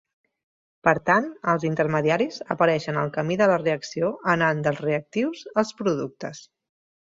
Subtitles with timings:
[0.87, 6.45] Per tant, els intermediaris apareixen al camí de la reacció anant dels reactius als productes.